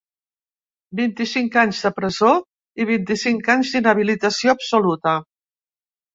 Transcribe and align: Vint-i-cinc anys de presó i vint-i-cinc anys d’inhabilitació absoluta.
Vint-i-cinc 0.99 1.57
anys 1.63 1.81
de 1.87 1.91
presó 1.97 2.31
i 2.85 2.89
vint-i-cinc 2.93 3.53
anys 3.57 3.75
d’inhabilitació 3.77 4.57
absoluta. 4.59 5.17